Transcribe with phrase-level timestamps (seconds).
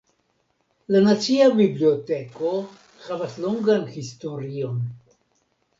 [0.95, 2.55] La Nacia Biblioteko
[3.05, 4.85] havas longan historion.